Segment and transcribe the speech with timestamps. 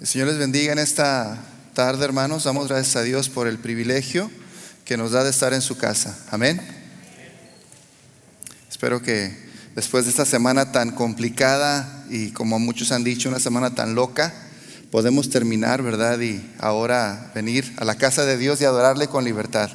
[0.00, 1.36] El Señor les bendiga en esta
[1.74, 2.44] tarde, hermanos.
[2.44, 4.30] Damos gracias a Dios por el privilegio
[4.86, 6.16] que nos da de estar en su casa.
[6.30, 6.58] Amén.
[8.70, 9.36] Espero que
[9.74, 14.32] después de esta semana tan complicada y como muchos han dicho, una semana tan loca,
[14.90, 16.18] podemos terminar, ¿verdad?
[16.18, 19.68] Y ahora venir a la casa de Dios y adorarle con libertad.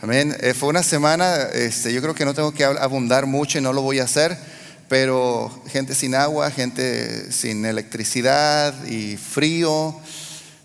[0.00, 0.36] Amén.
[0.38, 3.72] Eh, fue una semana, este, yo creo que no tengo que abundar mucho y no
[3.72, 4.38] lo voy a hacer
[4.88, 9.98] pero gente sin agua, gente sin electricidad y frío,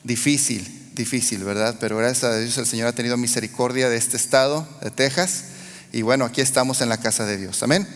[0.04, 1.78] difícil, difícil, ¿verdad?
[1.80, 5.46] Pero gracias a Dios el Señor ha tenido misericordia de este estado, de Texas,
[5.92, 7.64] y bueno, aquí estamos en la casa de Dios.
[7.64, 7.88] Amén.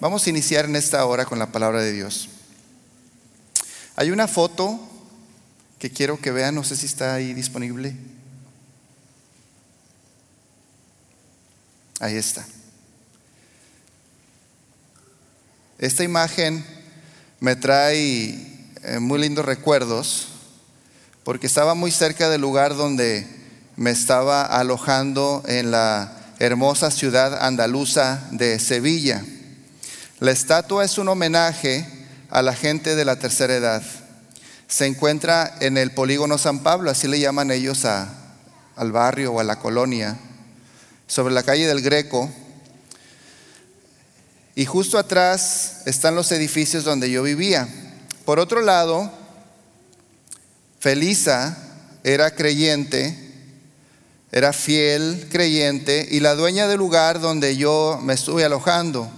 [0.00, 2.28] Vamos a iniciar en esta hora con la palabra de Dios.
[3.96, 4.78] Hay una foto
[5.78, 7.96] que quiero que vean, no sé si está ahí disponible.
[12.00, 12.46] Ahí está.
[15.78, 16.66] Esta imagen
[17.38, 18.30] me trae
[18.82, 20.26] eh, muy lindos recuerdos
[21.22, 23.24] porque estaba muy cerca del lugar donde
[23.76, 29.24] me estaba alojando en la hermosa ciudad andaluza de Sevilla.
[30.18, 31.86] La estatua es un homenaje
[32.28, 33.82] a la gente de la tercera edad.
[34.66, 39.44] Se encuentra en el polígono San Pablo, así le llaman ellos al barrio o a
[39.44, 40.18] la colonia,
[41.06, 42.28] sobre la calle del Greco
[44.58, 47.68] y justo atrás están los edificios donde yo vivía.
[48.24, 49.08] Por otro lado,
[50.80, 51.56] Felisa
[52.02, 53.16] era creyente,
[54.32, 59.08] era fiel creyente y la dueña del lugar donde yo me estuve alojando.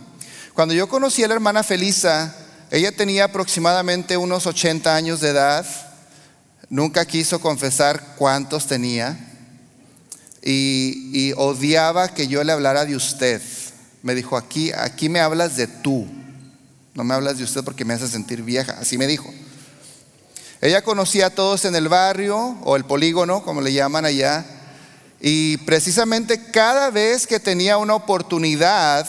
[0.52, 2.36] Cuando yo conocí a la hermana Felisa,
[2.70, 5.64] ella tenía aproximadamente unos 80 años de edad,
[6.68, 9.18] nunca quiso confesar cuántos tenía
[10.42, 13.41] y, y odiaba que yo le hablara de usted
[14.02, 16.06] me dijo, aquí, aquí me hablas de tú,
[16.94, 19.32] no me hablas de usted porque me hace sentir vieja, así me dijo.
[20.60, 24.44] Ella conocía a todos en el barrio o el polígono, como le llaman allá,
[25.20, 29.06] y precisamente cada vez que tenía una oportunidad,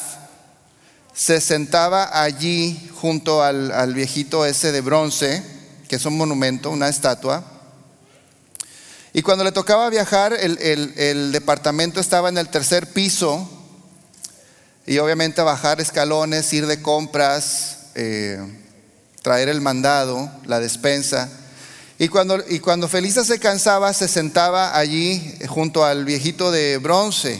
[1.13, 5.43] se sentaba allí junto al, viejito ese de bronce,
[5.87, 7.43] que es un monumento, una estatua.
[9.13, 13.60] Y cuando le tocaba viajar, el, el departamento estaba en el tercer piso
[14.85, 18.39] y obviamente bajar escalones, ir de compras, eh,
[19.21, 21.29] traer el mandado, la despensa.
[21.99, 27.39] Y cuando, y cuando Felisa se cansaba, se sentaba allí junto al viejito de bronce.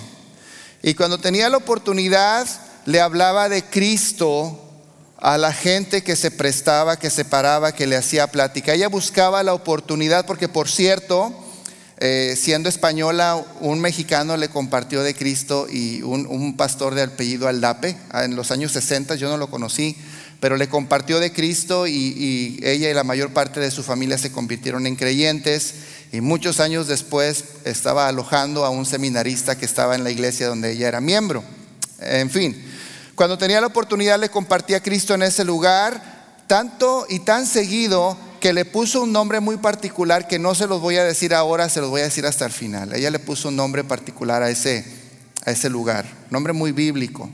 [0.84, 2.48] Y cuando tenía la oportunidad,
[2.86, 4.60] le hablaba de Cristo
[5.18, 8.74] a la gente que se prestaba, que se paraba, que le hacía plática.
[8.74, 11.34] Ella buscaba la oportunidad porque, por cierto,
[12.04, 17.96] eh, siendo española, un mexicano le compartió de Cristo y un, pastor de apellido Aldape,
[18.10, 19.96] ah, en los años 60, yo no lo conocí,
[20.40, 24.32] pero le compartió de Cristo y, ella y la mayor parte de su familia se
[24.32, 25.76] convirtieron en creyentes
[26.12, 30.72] y muchos años después estaba alojando a un seminarista que estaba en la iglesia donde
[30.72, 31.44] ella era miembro.
[32.00, 32.60] En fin,
[33.14, 36.02] cuando tenía la oportunidad le compartía Cristo en ese lugar,
[36.48, 40.82] tanto y tan seguido que le puso un nombre muy particular que no se los
[40.82, 42.94] voy a decir ahora, se los voy a decir hasta el final.
[42.94, 44.84] Ella le puso un nombre particular a ese,
[45.46, 47.30] a ese lugar, nombre muy bíblico.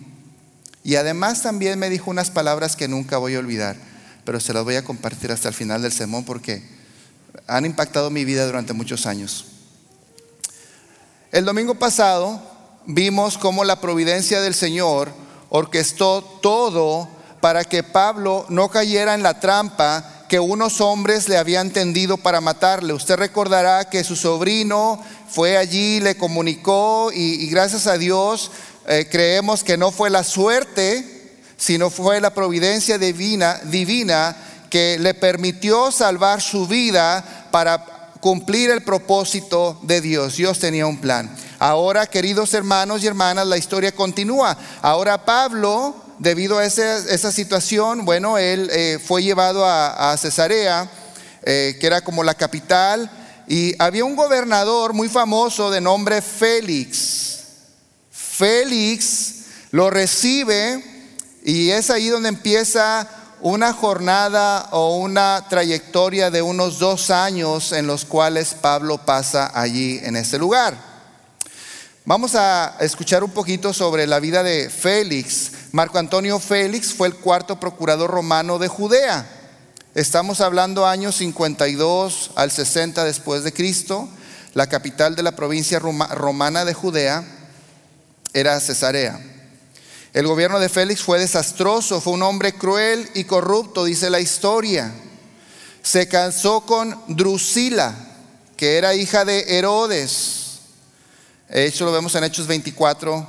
[0.83, 3.77] Y además también me dijo unas palabras que nunca voy a olvidar,
[4.25, 6.61] pero se las voy a compartir hasta el final del sermón porque
[7.47, 9.45] han impactado mi vida durante muchos años.
[11.31, 12.41] El domingo pasado
[12.85, 15.11] vimos cómo la providencia del Señor
[15.49, 17.07] orquestó todo
[17.39, 22.41] para que Pablo no cayera en la trampa que unos hombres le habían tendido para
[22.41, 22.93] matarle.
[22.93, 28.51] Usted recordará que su sobrino fue allí, le comunicó y, gracias a Dios
[28.87, 34.35] eh, creemos que no fue la suerte, sino fue la providencia divina, divina
[34.69, 37.83] que le permitió salvar su vida para
[38.21, 40.37] cumplir el propósito de Dios.
[40.37, 41.33] Dios tenía un plan.
[41.59, 44.57] Ahora, queridos hermanos y hermanas, la historia continúa.
[44.81, 50.89] Ahora Pablo debido a esa situación, bueno, él eh, fue llevado a, Cesarea,
[51.43, 53.09] eh, que era como la capital,
[53.47, 57.37] y había un gobernador muy famoso de nombre Félix.
[58.11, 59.35] Félix
[59.71, 60.83] lo recibe
[61.43, 63.07] y es ahí donde empieza
[63.41, 69.99] una jornada o una trayectoria de unos dos años en los cuales Pablo pasa allí
[70.03, 70.86] en ese lugar.
[72.07, 75.51] Vamos a escuchar un poquito sobre la vida de Félix.
[75.73, 79.27] Marco Antonio Félix fue el cuarto procurador romano de Judea.
[79.93, 84.07] Estamos hablando años 52 al 60 después de Cristo.
[84.53, 87.25] La capital de la provincia romana de Judea
[88.31, 89.19] era Cesarea.
[90.13, 94.93] El gobierno de Félix fue desastroso, fue un hombre cruel y corrupto, dice la historia.
[95.81, 97.93] se casó con Drusila,
[98.55, 100.36] que era hija de Herodes.
[101.49, 103.25] Eso lo vemos en Hechos 24,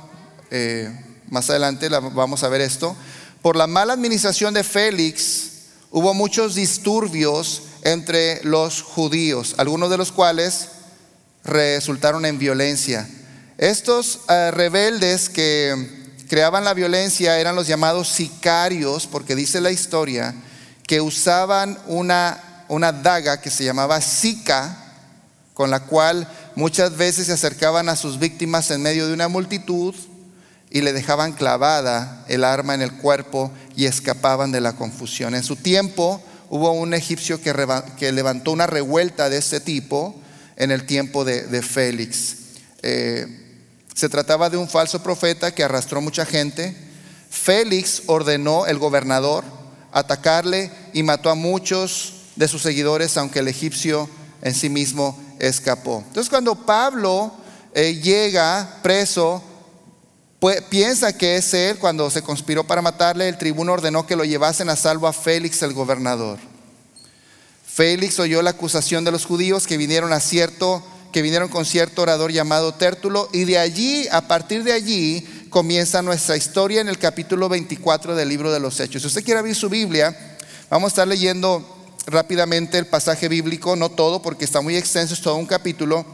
[0.51, 0.91] eh,
[1.29, 2.93] más adelante vamos a ver esto.
[3.41, 5.51] Por la mala administración de Félix,
[5.89, 10.67] hubo muchos disturbios entre los judíos, algunos de los cuales
[11.45, 13.07] resultaron en violencia.
[13.57, 20.35] Estos eh, rebeldes que creaban la violencia eran los llamados sicarios, porque dice la historia
[20.85, 24.77] que usaban una, una daga que se llamaba sica,
[25.53, 26.27] con la cual
[26.59, 29.95] muchas veces se acercaban a sus víctimas en medio de una multitud
[30.69, 35.35] y le dejaban clavada el arma en el cuerpo y escapaban de la confusión.
[35.35, 40.13] En su tiempo hubo un egipcio que, levantó una revuelta de este tipo
[40.57, 42.35] en el tiempo de, Félix.
[42.81, 43.25] Eh,
[43.95, 46.75] se trataba de un falso profeta que arrastró mucha gente.
[47.29, 49.45] Félix ordenó, el gobernador,
[49.93, 54.09] atacarle y mató a muchos de sus seguidores, aunque el egipcio
[54.41, 56.03] en sí mismo escapó.
[56.07, 57.31] Entonces cuando Pablo
[57.73, 59.41] eh, llega preso,
[60.69, 64.69] piensa que es él, cuando se conspiró para matarle, el tribuno ordenó que lo llevasen
[64.69, 66.39] a salvo a Félix el gobernador.
[67.65, 72.03] Félix oyó la acusación de los judíos que vinieron a cierto que vinieron con cierto
[72.03, 76.99] orador llamado Tértulo y de allí, a partir de allí, comienza nuestra historia en el
[76.99, 79.01] capítulo 24 del libro de los Hechos.
[79.01, 80.15] Si usted quiere abrir su Biblia,
[80.69, 81.78] vamos a estar leyendo
[82.09, 86.05] rápidamente el pasaje bíblico, no todo porque está muy extenso, es todo un capítulo.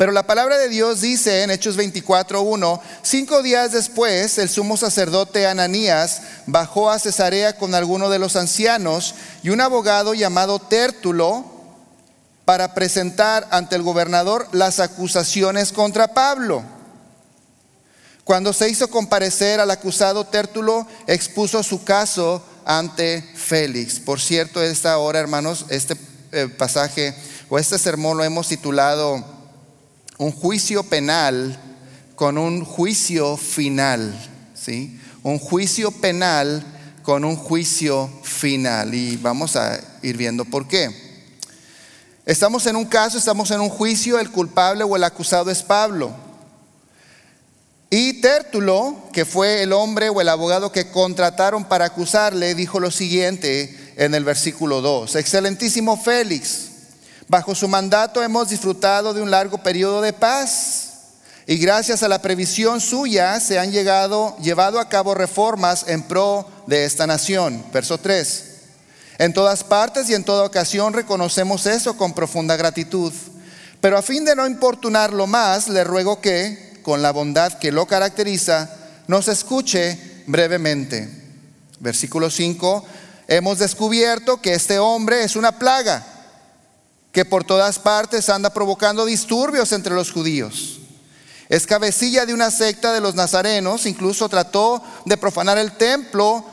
[0.00, 5.46] Pero la palabra de Dios dice en Hechos 24.1, cinco días después el sumo sacerdote
[5.46, 11.44] Ananías bajó a Cesarea con alguno de los ancianos y un abogado llamado Tértulo
[12.46, 16.64] para presentar ante el gobernador las acusaciones contra Pablo.
[18.24, 22.42] Cuando se hizo comparecer al acusado Tértulo, expuso su caso
[22.78, 23.98] ante Félix.
[23.98, 25.96] Por cierto, esta hora, hermanos, este
[26.30, 27.14] eh, pasaje
[27.48, 29.24] o este sermón lo hemos titulado
[30.18, 31.58] un juicio penal
[32.14, 34.14] con un juicio final,
[34.54, 35.00] ¿sí?
[35.24, 36.64] Un juicio penal
[37.02, 38.94] con un juicio final.
[38.94, 40.94] Y vamos a ir viendo por qué.
[42.24, 46.14] Estamos en un caso, estamos en un juicio, el culpable o el acusado es Pablo.
[47.90, 52.92] Y Tértulo, que fue el hombre o el abogado que contrataron para acusarle, dijo lo
[52.92, 55.16] siguiente en el versículo 2.
[55.16, 56.70] Excelentísimo Félix,
[57.30, 60.88] Bajo su mandato hemos disfrutado de un largo periodo de paz
[61.46, 66.50] y gracias a la previsión suya se han llegado, llevado a cabo reformas en pro
[66.66, 67.64] de esta nación.
[67.72, 68.44] Verso 3.
[69.18, 73.12] En todas partes y en toda ocasión reconocemos eso con profunda gratitud.
[73.80, 77.86] Pero a fin de no importunarlo más, le ruego que, con la bondad que lo
[77.86, 78.70] caracteriza,
[79.06, 81.08] nos escuche brevemente.
[81.80, 82.84] Versículo 5.
[83.28, 86.06] Hemos descubierto que este hombre es una plaga
[87.12, 90.80] que por todas partes anda provocando disturbios entre los judíos.
[91.48, 96.44] Es cabecilla de una secta de los nazarenos, incluso trató de profanar el templo,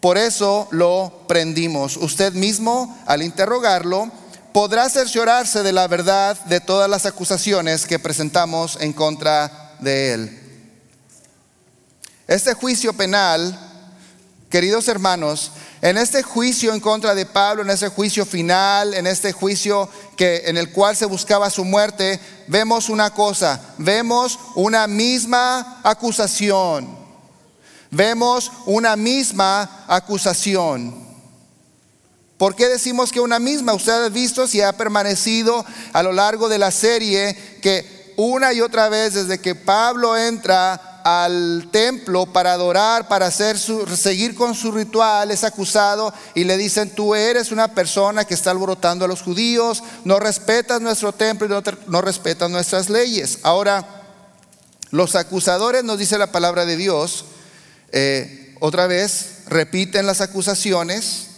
[0.00, 1.96] por eso lo prendimos.
[1.96, 4.10] Usted mismo, al interrogarlo,
[4.54, 10.40] podrá cerciorarse de la verdad de todas las acusaciones que presentamos en contra de él.
[12.28, 13.58] Este juicio penal,
[14.48, 15.50] queridos hermanos,
[15.82, 20.44] en este juicio en contra de Pablo, en ese juicio final, en este juicio que
[20.46, 26.96] en el cual se buscaba su muerte, vemos una cosa, vemos una misma acusación.
[27.90, 31.03] Vemos una misma acusación.
[32.38, 33.74] ¿Por qué decimos que una misma?
[33.74, 38.60] Usted ha visto si ha permanecido a lo largo de la serie que una y
[38.60, 44.54] otra vez desde que Pablo entra al templo para adorar, para hacer su, seguir con
[44.54, 49.08] su ritual, es acusado y le dicen, tú eres una persona que está alborotando a
[49.08, 53.40] los judíos, no respetas nuestro templo y no, respetas nuestras leyes.
[53.42, 53.86] Ahora,
[54.90, 57.26] los acusadores, nos dice la palabra de Dios,
[57.92, 61.33] eh, otra vez repiten las acusaciones.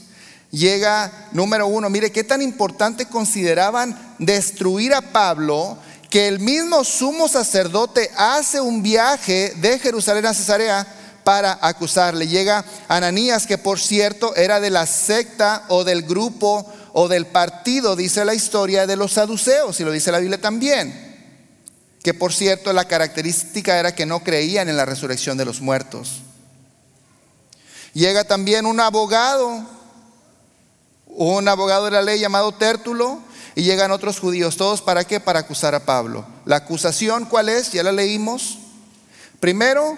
[0.51, 5.79] Llega número uno, mire qué tan importante consideraban destruir a Pablo
[6.11, 10.87] que el mismo sumo sacerdote hace un viaje de Jerusalén a Cesarea
[11.25, 12.29] para acusarle.
[12.29, 17.97] Llega Ananías, que por cierto era de la secta o del grupo o del partido,
[17.97, 21.17] dice la historia, de los saduceos, y lo dice la Biblia también.
[22.03, 26.23] Que por cierto la característica era que no creían en la resurrección de los muertos.
[27.93, 29.76] Llega también un abogado,
[31.17, 33.21] un abogado de la ley llamado Tértulo,
[33.57, 35.19] y llegan otros judíos, todos para qué?
[35.19, 36.27] Para acusar a Pablo.
[36.45, 37.73] La acusación, ¿cuál es?
[37.73, 38.59] Ya la leímos.
[39.41, 39.97] Primero,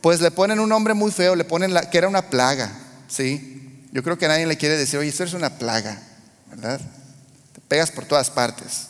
[0.00, 2.72] pues le ponen un nombre muy feo, le ponen la, que era una plaga,
[3.06, 3.84] ¿sí?
[3.92, 6.02] Yo creo que nadie le quiere decir, oye, esto es una plaga,
[6.48, 6.80] ¿verdad?
[7.52, 8.86] Te pegas por todas partes.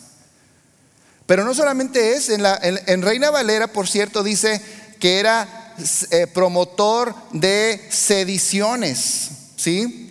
[1.26, 4.62] Pero no solamente es, en, la, en, Reina Valera, por cierto, dice
[5.00, 5.75] que era
[6.12, 10.03] eh, promotor de sediciones, ¿sí?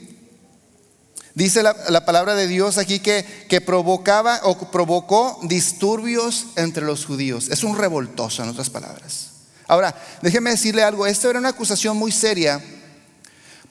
[1.35, 7.49] Dice la, palabra de Dios aquí que, que, provocaba o provocó disturbios entre los judíos.
[7.49, 9.29] Es un revoltoso, en otras palabras.
[9.67, 12.61] Ahora, déjeme decirle algo, esto era una acusación muy seria,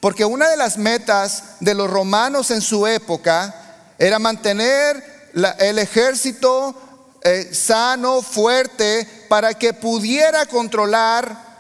[0.01, 3.55] porque una de las metas de los romanos en su época
[3.97, 6.75] era mantener el ejército
[7.23, 11.52] eh, sano, fuerte, para que pudiera controlar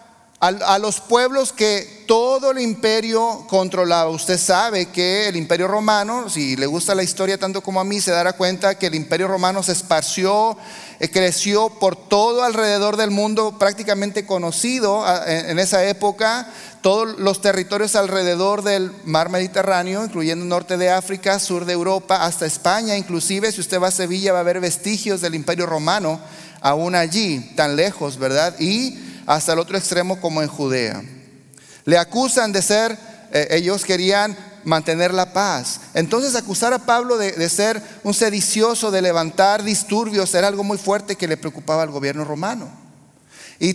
[0.42, 4.10] a, los pueblos que todo el imperio controlaba.
[4.10, 8.00] Usted sabe que el imperio romano, si le gusta la historia tanto como a mí,
[8.00, 10.56] se dará cuenta que el imperio romano se esparció,
[10.98, 16.48] eh, creció por todo alrededor del mundo, prácticamente conocido en esa época,
[16.80, 22.46] todos los territorios alrededor del mar Mediterráneo, incluyendo norte de África, sur de Europa, hasta
[22.46, 26.20] España, inclusive si usted va a Sevilla va a ver vestigios del imperio romano
[26.60, 28.56] aún allí, tan lejos, ¿verdad?
[28.58, 31.02] Y hasta el otro extremo como en Judea.
[31.84, 32.96] Le acusan de ser,
[33.32, 35.80] eh, ellos querían mantener la paz.
[35.94, 41.16] Entonces acusar a Pablo de, ser un sedicioso, de levantar disturbios, era algo muy fuerte
[41.16, 42.70] que le preocupaba al gobierno romano.
[43.58, 43.74] Y,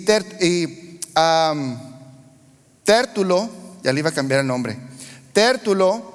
[2.84, 3.50] Tértulo,
[3.84, 4.78] ya le iba a cambiar el nombre,
[5.34, 6.14] Tértulo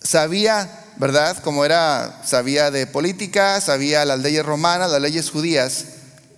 [0.00, 1.36] sabía, ¿verdad?
[1.38, 5.84] Como era, sabía de política, sabía las leyes romanas, las leyes judías,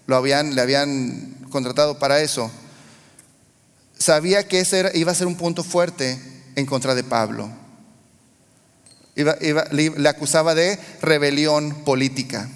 [0.07, 2.51] lo habían, le habían contratado para eso,
[3.99, 6.21] sabía que ese iba a ser un punto fuerte
[6.55, 7.51] en contra de Pablo.
[9.15, 12.49] le, acusaba de rebelión política.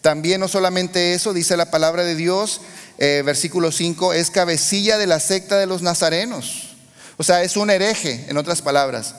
[0.00, 2.60] También no solamente eso, dice la palabra de Dios,
[2.98, 6.76] eh, versículo 5, es cabecilla de la secta de los nazarenos.
[7.16, 9.14] O sea, es un hereje, en otras palabras.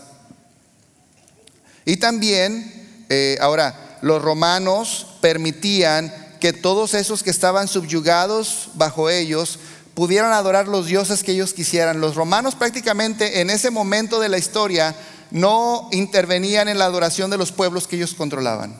[1.84, 9.60] Y también, eh, ahora, los romanos permitían que todos esos que estaban subyugados bajo ellos
[9.94, 12.02] pudieran adorar los dioses que ellos quisieran.
[12.02, 14.96] Los romanos prácticamente en ese momento de la historia
[15.32, 18.80] no intervenían en la adoración de los pueblos que ellos controlaban.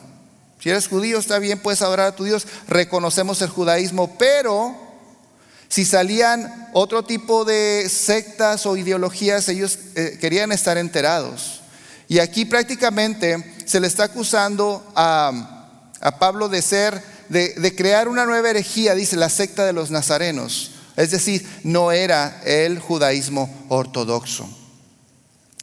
[0.60, 4.76] Si eres judío, está bien, puedes adorar a tu Dios, reconocemos el judaísmo, pero
[5.68, 11.60] si salían otro tipo de sectas o ideologías, ellos eh, querían estar enterados.
[12.08, 15.68] Y aquí prácticamente se le está acusando a,
[16.00, 20.72] a Pablo de ser de, crear una nueva herejía, dice la secta de los nazarenos.
[20.96, 24.48] Es decir, no era el judaísmo ortodoxo.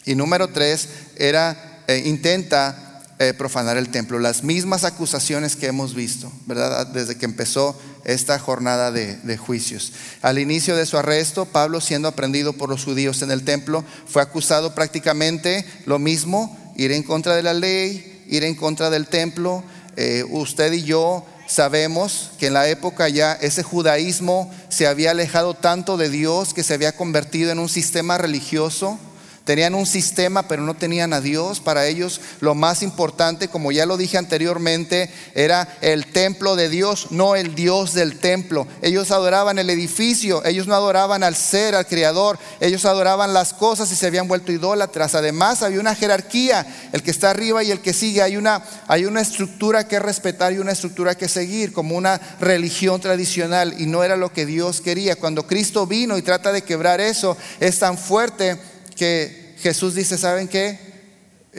[0.05, 4.19] Y número tres, era, eh, intenta eh, profanar el templo.
[4.19, 6.87] Las mismas acusaciones que hemos visto, ¿verdad?
[6.87, 9.93] Desde que empezó esta jornada de, de, juicios.
[10.21, 14.21] Al inicio de su arresto, Pablo, siendo aprendido por los judíos en el templo, fue
[14.21, 19.63] acusado prácticamente lo mismo, ir en contra de la ley, ir en contra del templo.
[19.97, 25.53] Eh, usted y yo sabemos que en la época ya ese judaísmo se había alejado
[25.53, 28.99] tanto de Dios que se había convertido en un sistema religioso
[29.45, 31.59] Tenían un sistema, pero no tenían a Dios.
[31.59, 37.11] Para ellos lo más importante, como ya lo dije anteriormente, era el templo de Dios,
[37.11, 38.65] no el Dios del templo.
[38.81, 43.91] Ellos adoraban el edificio, ellos no adoraban al ser, al Creador, ellos adoraban las cosas
[43.91, 45.13] y se habían vuelto idólatras.
[45.13, 48.23] Además, había una jerarquía, el que está arriba y el que sigue.
[48.23, 52.99] Hay una, hay una estructura que respetar y una estructura que seguir, como una religión
[52.99, 55.17] tradicional, y no era lo que Dios quería.
[55.17, 58.59] Cuando Cristo vino y trata de quebrar eso, es tan fuerte
[58.95, 60.79] que Jesús dice, ¿saben qué?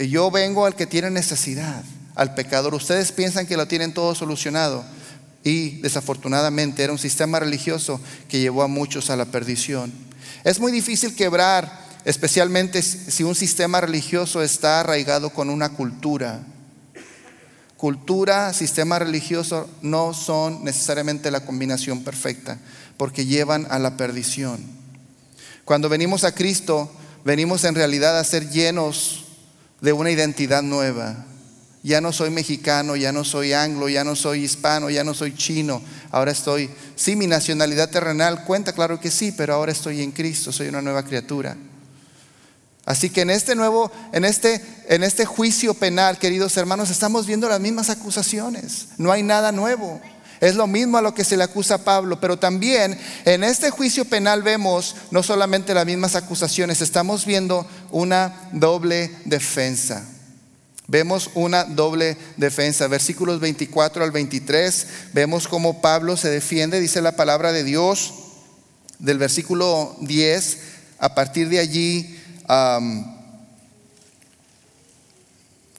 [0.09, 1.83] Yo vengo al que tiene necesidad,
[2.15, 2.75] al pecador.
[2.75, 4.85] Ustedes piensan que lo tienen todo solucionado.
[5.43, 9.93] Y desafortunadamente era un sistema religioso que llevó a muchos a la perdición.
[10.43, 16.45] Es muy difícil quebrar, especialmente si un sistema religioso está arraigado con una cultura.
[17.77, 22.59] Cultura, sistema religioso no son necesariamente la combinación perfecta,
[22.97, 24.65] porque llevan a la perdición.
[25.65, 26.91] Cuando venimos a Cristo,
[27.27, 29.25] venimos en realidad a ser llenos
[29.81, 31.27] de una identidad nueva.
[31.83, 35.35] Ya no soy mexicano, ya no soy anglo, ya no soy hispano, ya no soy
[35.35, 35.83] chino.
[36.13, 40.53] Ahora estoy, sí, mi nacionalidad terrenal cuenta, claro que sí, pero ahora estoy en Cristo,
[40.53, 41.57] soy una nueva criatura.
[42.85, 47.49] Así que en este nuevo, en este, en este juicio penal, queridos hermanos, estamos viendo
[47.49, 48.91] las mismas acusaciones.
[48.99, 50.01] No hay nada nuevo.
[50.41, 53.71] Es lo mismo a lo que se le acusa a Pablo, pero también en este
[53.71, 60.07] juicio penal vemos no solamente las mismas acusaciones, estamos viendo una doble defensa.
[60.89, 62.87] Vemos una doble defensa.
[62.87, 68.15] Versículos 24 al 23, vemos cómo Pablo se defiende, dice la palabra de Dios,
[68.99, 70.59] del versículo 10,
[70.99, 72.17] a partir de allí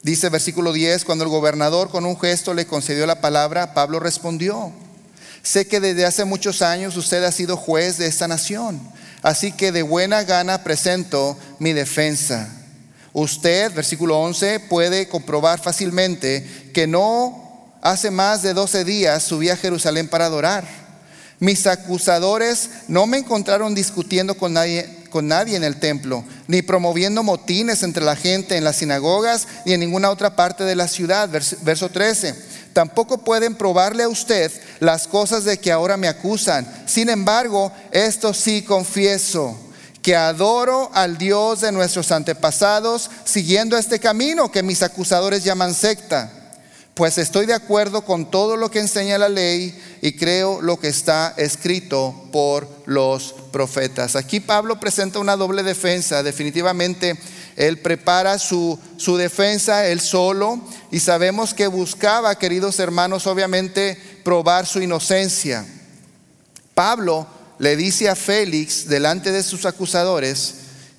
[0.08, 4.72] Dice versículo 10, cuando el gobernador con un gesto le concedió la palabra, Pablo respondió,
[5.44, 8.80] sé que desde hace muchos años usted ha sido juez de esta nación,
[9.22, 12.48] así que de buena gana presento mi defensa.
[13.12, 19.58] Usted, versículo 11, puede comprobar fácilmente que no hace más de 12 días subí a
[19.58, 20.87] Jerusalén para adorar.
[21.40, 27.22] Mis acusadores no me encontraron discutiendo con nadie, con nadie en el templo, ni promoviendo
[27.22, 31.30] motines entre la gente en las sinagogas, ni en ninguna otra parte de la ciudad.
[31.30, 32.34] Verso 13.
[32.74, 36.68] Tampoco pueden probarle a usted las cosas de que ahora me acusan.
[36.88, 39.60] Sin embargo, esto sí confieso,
[40.02, 46.32] que adoro al Dios de nuestros antepasados, siguiendo este camino que mis acusadores llaman secta
[46.98, 50.88] pues estoy de acuerdo con todo lo que enseña la ley y creo lo que
[50.88, 54.16] está escrito por los profetas.
[54.16, 56.24] Aquí Pablo presenta una doble defensa.
[56.24, 57.16] Definitivamente
[57.56, 64.66] él prepara su, su defensa él solo y sabemos que buscaba, queridos hermanos, obviamente probar
[64.66, 65.68] su inocencia.
[66.74, 67.28] Pablo
[67.60, 70.56] le dice a Félix, delante de sus acusadores,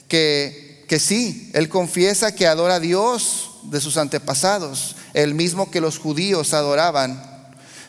[0.07, 5.81] que, que sí, él confiesa que adora a Dios de sus antepasados, el mismo que
[5.81, 7.21] los judíos adoraban.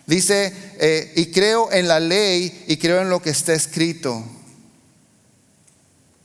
[0.08, 4.24] Dice, eh, y creo en la ley y creo en lo que está escrito.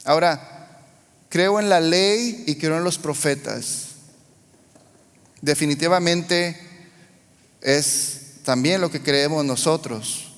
[0.07, 0.81] Ahora,
[1.29, 3.89] creo en la ley y creo en los profetas.
[5.43, 6.59] Definitivamente
[7.61, 10.33] es también lo que creemos nosotros.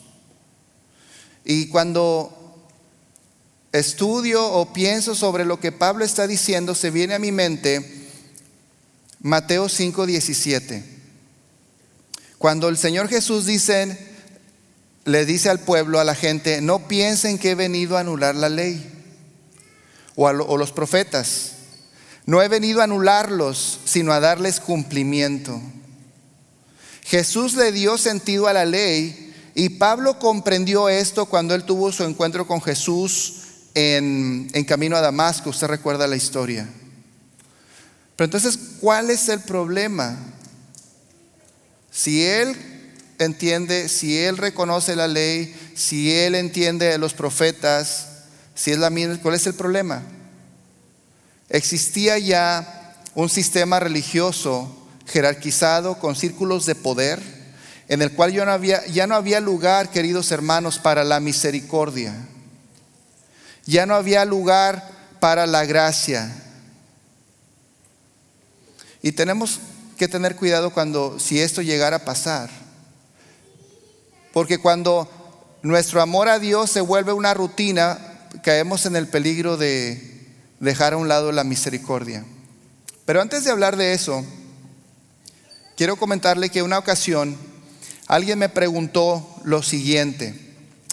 [1.44, 2.66] Y cuando
[3.70, 8.05] estudio o pienso sobre lo que Pablo está diciendo, se viene a mi mente
[9.20, 10.84] Mateo 5:17.
[12.38, 13.98] Cuando el Señor Jesús dice,
[15.04, 18.48] le dice al pueblo, a la gente, no piensen que he venido a anular la
[18.48, 18.84] ley
[20.14, 21.52] o, o los profetas.
[22.26, 25.60] No he venido a anularlos, sino a darles cumplimiento.
[27.04, 32.02] Jesús le dio sentido a la ley y Pablo comprendió esto cuando él tuvo su
[32.02, 33.42] encuentro con Jesús
[33.74, 35.50] en camino a Damasco.
[35.50, 36.68] Usted recuerda la historia.
[38.16, 40.18] Pero entonces, ¿cuál es el problema?
[41.90, 42.56] Si él
[43.18, 48.08] entiende, si él reconoce la ley, si él entiende a los profetas,
[48.54, 50.02] si es la misma, ¿cuál es el problema?
[51.48, 54.74] Existía ya un sistema religioso
[55.06, 57.36] jerarquizado con círculos de poder
[57.88, 62.14] en el cual ya no había, ya no había lugar, queridos hermanos, para la misericordia.
[63.64, 66.32] Ya no había lugar para la gracia.
[69.06, 69.60] Y tenemos
[69.96, 72.50] que tener cuidado cuando, si esto llegara a pasar.
[74.32, 75.08] Porque cuando
[75.62, 78.00] nuestro amor a Dios se vuelve una rutina,
[78.42, 80.26] caemos en el peligro de
[80.58, 82.24] dejar a un lado la misericordia.
[83.04, 84.24] Pero antes de hablar de eso,
[85.76, 87.36] quiero comentarle que una ocasión
[88.08, 90.34] alguien me preguntó lo siguiente.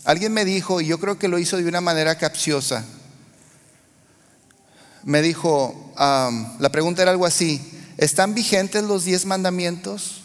[0.04, 2.86] Alguien me dijo, y yo creo que lo hizo de una manera capciosa,
[5.04, 10.22] me dijo, la pregunta era algo así, ¿Están vigentes los diez mandamientos?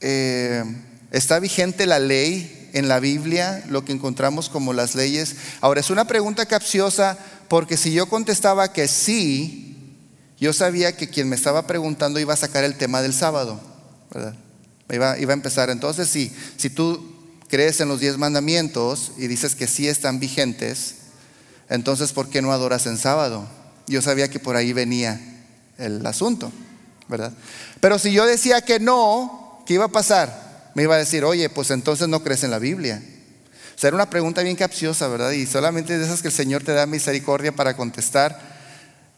[0.00, 0.64] Eh,
[1.10, 5.36] ¿Está vigente la ley en la Biblia, lo que encontramos como las leyes?
[5.60, 7.18] Ahora, es una pregunta capciosa
[7.48, 9.94] porque si yo contestaba que sí,
[10.38, 13.60] yo sabía que quien me estaba preguntando iba a sacar el tema del sábado,
[14.12, 14.34] ¿verdad?
[14.90, 15.70] Iba, iba a empezar.
[15.70, 17.14] Entonces, si, si tú
[17.48, 20.96] crees en los diez mandamientos y dices que sí están vigentes,
[21.68, 23.48] entonces ¿por qué no adoras en sábado?
[23.86, 25.20] Yo sabía que por ahí venía
[25.78, 26.50] el asunto,
[27.08, 27.32] ¿verdad?
[27.80, 30.70] Pero si yo decía que no, ¿qué iba a pasar?
[30.74, 33.02] Me iba a decir, oye, pues entonces no crees en la Biblia.
[33.76, 35.32] O sea, era una pregunta bien capciosa, ¿verdad?
[35.32, 38.56] Y solamente de esas que el Señor te da misericordia para contestar,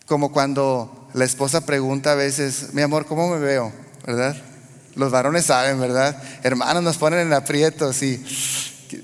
[0.07, 3.73] como cuando la esposa pregunta a veces, mi amor, ¿cómo me veo?
[4.07, 4.37] ¿Verdad?
[4.95, 6.21] Los varones saben, ¿verdad?
[6.43, 8.25] Hermanos nos ponen en aprietos y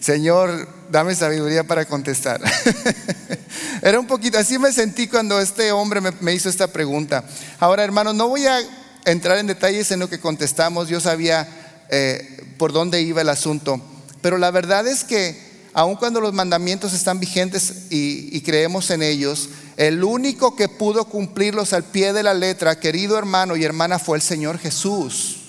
[0.01, 2.41] Señor, dame sabiduría para contestar.
[3.83, 7.25] Era un poquito, así me sentí cuando este hombre me, hizo esta pregunta.
[7.59, 8.61] Ahora, hermanos, no voy a
[9.05, 11.49] entrar en detalles en lo que contestamos, yo sabía
[11.91, 13.81] eh, por dónde iba el asunto,
[14.21, 19.49] pero la verdad es que aun cuando los mandamientos están vigentes y creemos en ellos,
[19.77, 24.17] el único que pudo cumplirlos al pie de la letra, querido hermano y hermana, fue
[24.17, 25.44] el Señor Jesús.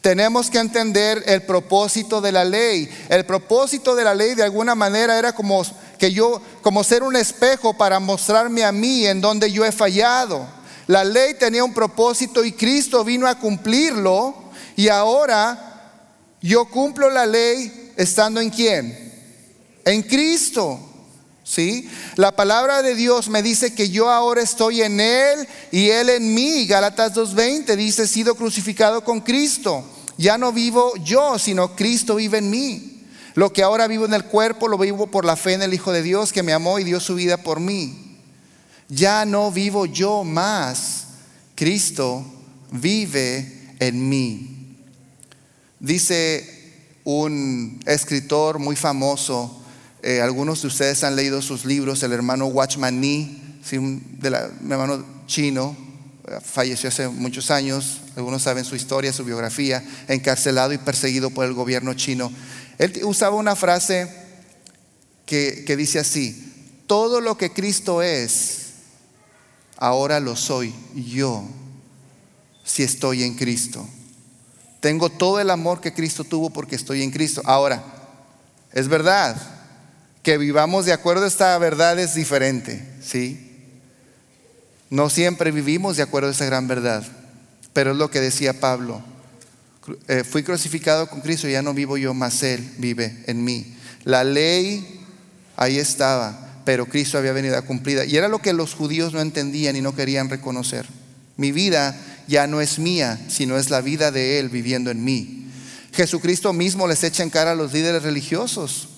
[0.00, 2.88] Tenemos que entender el propósito de la ley.
[3.08, 5.64] El propósito de la ley de alguna manera era como
[5.98, 10.46] que yo, como ser un espejo para mostrarme a mí en donde yo he fallado.
[10.86, 14.34] La ley tenía un propósito y Cristo vino a cumplirlo
[14.76, 15.68] y ahora
[16.40, 19.12] yo cumplo la ley estando en quién?
[19.84, 20.87] En Cristo.
[21.48, 21.88] ¿Sí?
[22.16, 26.34] La palabra de Dios me dice que yo ahora estoy en Él y Él en
[26.34, 26.66] mí.
[26.66, 29.82] Gálatas 2.20 dice, sido crucificado con Cristo.
[30.18, 33.02] Ya no vivo yo, sino Cristo vive en mí.
[33.34, 35.90] Lo que ahora vivo en el cuerpo lo vivo por la fe en el Hijo
[35.90, 38.18] de Dios que me amó y dio su vida por mí.
[38.90, 41.06] Ya no vivo yo más.
[41.54, 42.26] Cristo
[42.72, 44.76] vive en mí.
[45.80, 49.57] Dice un escritor muy famoso,
[50.08, 53.28] eh, algunos de ustedes han leído sus libros, el hermano Watchman Nee,
[53.70, 55.76] mi hermano chino,
[56.26, 61.44] eh, falleció hace muchos años, algunos saben su historia, su biografía, encarcelado y perseguido por
[61.44, 62.32] el gobierno chino.
[62.78, 64.10] Él usaba una frase
[65.26, 66.54] que dice así,
[66.86, 68.60] todo lo que Cristo es,
[69.76, 71.44] ahora lo soy yo,
[72.64, 73.86] si estoy en Cristo.
[74.80, 77.42] Tengo todo el amor que Cristo tuvo porque estoy en Cristo.
[77.44, 77.84] Ahora,
[78.72, 79.57] es verdad,
[80.28, 83.48] que vivamos de acuerdo a esta verdad es diferente, ¿sí?
[84.90, 87.02] No siempre vivimos de acuerdo a esa gran verdad,
[87.72, 89.02] pero es lo que decía Pablo.
[90.06, 93.74] Eh, fui crucificado con Cristo, ya no vivo yo, más Él vive en mí.
[94.04, 95.00] La ley
[95.56, 98.04] ahí estaba, pero Cristo había venido a cumplida.
[98.04, 100.84] Y era lo que los judíos no entendían y no querían reconocer.
[101.38, 105.50] Mi vida ya no es mía, sino es la vida de Él viviendo en mí.
[105.94, 108.88] Jesucristo mismo les echa en cara a los líderes religiosos.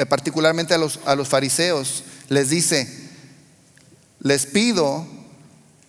[0.00, 2.88] Eh, particularmente a los, a los fariseos, les dice,
[4.20, 5.06] les pido,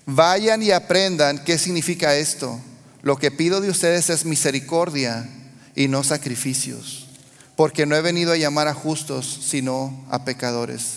[0.05, 2.59] vayan y aprendan qué significa esto.
[3.03, 5.29] Lo que pido de ustedes es misericordia
[5.77, 7.07] y no sacrificios,
[7.55, 10.95] porque no he venido a llamar a justos, sino a pecadores.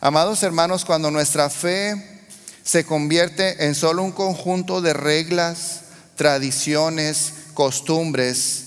[0.00, 2.22] Amados hermanos, cuando nuestra fe
[2.64, 5.82] se convierte en solo un conjunto de reglas,
[6.16, 8.64] tradiciones, costumbres,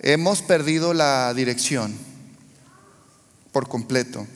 [0.00, 2.10] hemos perdido la dirección
[3.52, 4.26] por completo.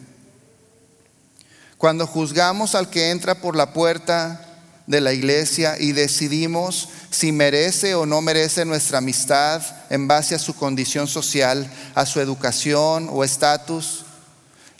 [1.78, 4.42] Cuando juzgamos al que entra por la puerta
[4.86, 10.38] de la iglesia y decidimos si merece o no merece nuestra amistad en base a
[10.38, 14.04] su condición social, a su educación o estatus,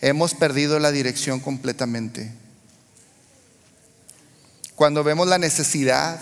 [0.01, 2.33] hemos perdido la dirección completamente.
[4.75, 6.21] Cuando vemos la necesidad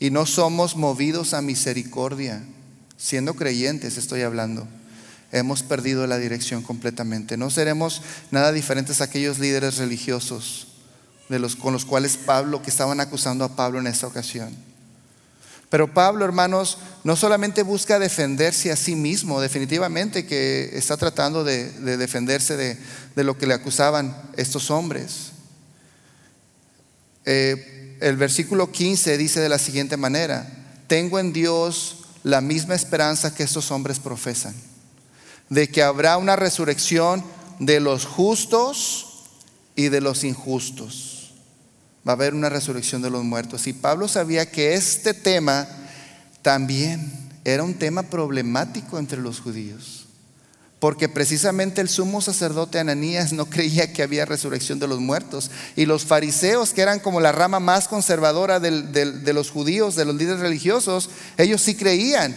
[0.00, 2.42] y no somos movidos a misericordia,
[2.96, 4.66] siendo creyentes estoy hablando,
[5.32, 7.36] hemos perdido la dirección completamente.
[7.36, 10.68] No seremos nada diferentes a aquellos líderes religiosos
[11.28, 14.54] de los, con los cuales Pablo, que estaban acusando a Pablo en esta ocasión.
[15.68, 21.70] Pero Pablo, hermanos, no solamente busca defenderse a sí mismo, definitivamente que está tratando de,
[21.98, 25.32] defenderse de, lo que le acusaban estos hombres.
[27.26, 30.48] Eh, el versículo 15 dice de la siguiente manera,
[30.86, 34.54] tengo en Dios la misma esperanza que estos hombres profesan
[35.48, 37.24] de que habrá una resurrección
[37.58, 39.24] de los justos
[39.74, 41.32] y de los injustos.
[42.06, 43.66] Va a haber una resurrección de los muertos.
[43.66, 45.68] Y Pablo sabía que este tema
[46.42, 50.06] también era un tema problemático entre los judíos.
[50.80, 55.50] Porque precisamente el sumo sacerdote Ananías no creía que había resurrección de los muertos.
[55.74, 60.14] Y los fariseos, que eran como la rama más conservadora de los judíos, de los
[60.14, 62.36] líderes religiosos, ellos sí creían.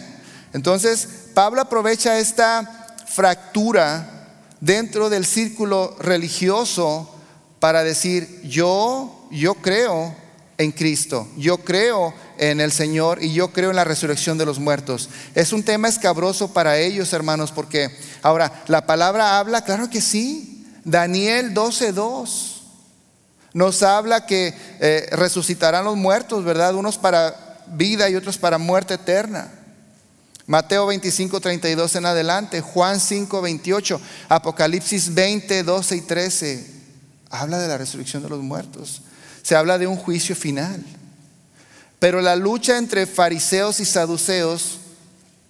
[0.52, 2.81] Entonces, Pablo aprovecha esta
[3.14, 4.08] fractura
[4.60, 7.14] dentro del círculo religioso
[7.58, 10.14] para decir, yo, yo creo
[10.58, 14.58] en Cristo, yo creo en el Señor y yo creo en la resurrección de los
[14.58, 15.10] muertos.
[15.34, 17.90] Es un tema escabroso para ellos, hermanos, porque
[18.22, 22.60] ahora la palabra habla, claro que sí, Daniel 12.2
[23.54, 26.74] nos habla que eh, resucitarán los muertos, ¿verdad?
[26.74, 29.52] Unos para vida y otros para muerte eterna.
[30.52, 36.66] Mateo 25, 32 en adelante, Juan 5, 28, Apocalipsis 20, 12 y 13.
[37.30, 39.00] Habla de la resurrección de los muertos.
[39.42, 40.84] Se habla de un juicio final.
[41.98, 44.80] Pero la lucha entre fariseos y saduceos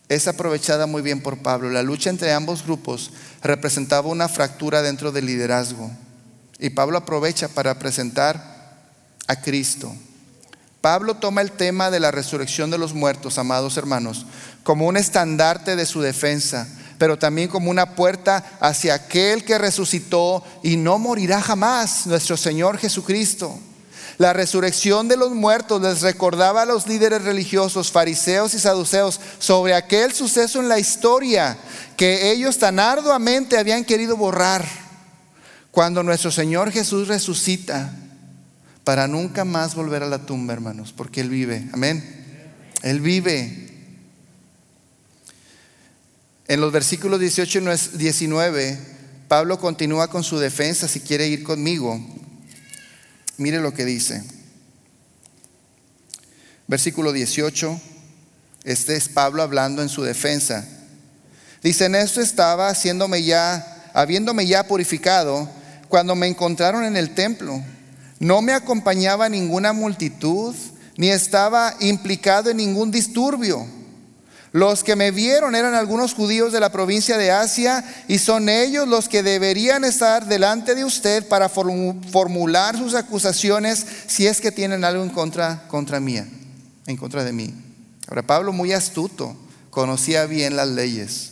[0.08, 1.68] es aprovechada muy bien por Pablo.
[1.70, 3.10] La lucha entre ambos grupos
[3.42, 5.90] representaba una fractura dentro del liderazgo.
[6.60, 8.78] Y Pablo aprovecha para presentar
[9.26, 9.92] a Cristo.
[10.82, 14.26] Pablo toma el tema de la resurrección de los muertos, amados hermanos,
[14.62, 20.44] como un estandarte de su defensa, pero también como una puerta hacia aquel que resucitó
[20.62, 23.58] y no morirá jamás, nuestro Señor Jesucristo.
[24.18, 29.74] La resurrección de los muertos les recordaba a los líderes religiosos, fariseos y saduceos, sobre
[29.74, 31.56] aquel suceso en la historia
[31.96, 34.64] que ellos tan arduamente habían querido borrar.
[35.70, 37.92] Cuando nuestro Señor Jesús resucita,
[38.84, 41.68] para nunca más volver a la tumba, hermanos, porque Él vive.
[41.72, 42.50] Amén.
[42.82, 43.61] Él vive.
[46.52, 48.78] En los versículos 18 y 19,
[49.26, 51.98] Pablo continúa con su defensa, si quiere ir conmigo.
[53.38, 54.22] Mire lo que dice.
[56.66, 57.80] Versículo 18,
[58.64, 60.68] este es Pablo hablando en su defensa.
[61.62, 65.48] Dice, en esto estaba haciéndome ya, habiéndome ya purificado,
[65.88, 67.64] cuando me encontraron en el templo.
[68.20, 70.54] No me acompañaba ninguna multitud,
[70.98, 73.66] ni estaba implicado en ningún disturbio.
[74.52, 78.86] Los que me vieron eran algunos judíos de la provincia de Asia y son ellos
[78.86, 84.84] los que deberían estar delante de usted para formular sus acusaciones si es que tienen
[84.84, 86.28] algo en contra, contra mía,
[86.86, 87.54] en contra de mí.
[88.08, 89.34] Ahora Pablo muy astuto,
[89.70, 91.30] conocía bien las leyes.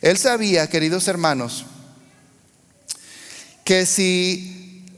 [0.00, 1.66] Él sabía, queridos hermanos,
[3.62, 4.53] que si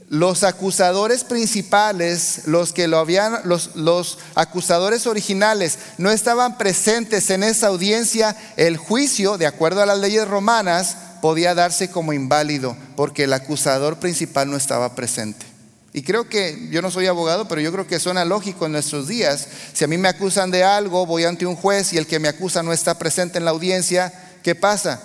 [0.09, 7.43] los acusadores principales, los que lo habían, los, los, acusadores originales no estaban presentes en
[7.43, 13.25] esa audiencia, el juicio, de acuerdo a las leyes romanas, podía darse como inválido, porque
[13.25, 15.45] el acusador principal no estaba presente.
[15.91, 19.07] Y creo que, yo no soy abogado, pero yo creo que suena lógico en nuestros
[19.07, 19.47] días.
[19.73, 22.27] Si a mí me acusan de algo, voy ante un juez y el que me
[22.27, 25.01] acusa no está presente en la audiencia, ¿qué pasa?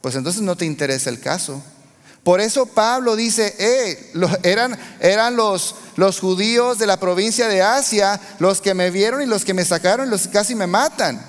[0.00, 1.62] Pues entonces no te interesa el caso.
[2.24, 8.18] Por eso Pablo dice, eh, eran, eran los, los judíos de la provincia de Asia
[8.38, 11.22] los que me vieron y los que me sacaron y los que casi me matan.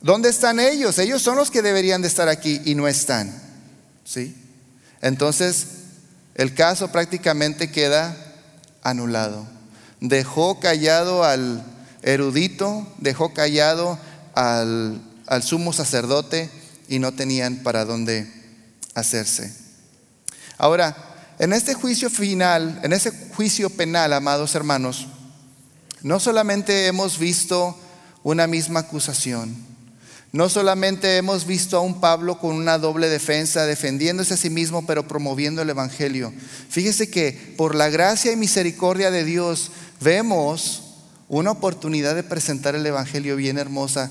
[0.00, 1.00] ¿Dónde están ellos?
[1.00, 3.42] Ellos son los que deberían de estar aquí y no están.
[4.04, 4.36] ¿Sí?
[5.02, 5.66] Entonces,
[6.36, 8.16] el caso prácticamente queda
[8.84, 9.48] anulado.
[10.00, 11.64] Dejó callado al
[12.02, 13.98] erudito, dejó callado
[14.34, 16.50] al, al sumo sacerdote
[16.86, 18.35] y no tenían para dónde
[18.96, 19.54] hacerse.
[20.58, 20.96] Ahora,
[21.38, 25.06] en este juicio final, en ese juicio penal, amados hermanos,
[26.02, 27.78] no solamente hemos visto
[28.22, 29.54] una misma acusación,
[30.32, 34.86] no solamente hemos visto a un Pablo con una doble defensa, defendiéndose a sí mismo,
[34.86, 36.32] pero promoviendo el Evangelio.
[36.68, 40.82] Fíjese que por la gracia y misericordia de Dios vemos
[41.28, 44.10] una oportunidad de presentar el Evangelio bien hermosa